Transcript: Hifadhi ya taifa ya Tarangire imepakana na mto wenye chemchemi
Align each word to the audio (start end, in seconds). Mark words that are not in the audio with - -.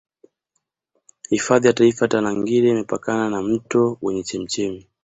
Hifadhi 1.29 1.67
ya 1.67 1.73
taifa 1.73 2.05
ya 2.05 2.09
Tarangire 2.09 2.69
imepakana 2.69 3.29
na 3.29 3.41
mto 3.41 3.97
wenye 4.01 4.23
chemchemi 4.23 4.87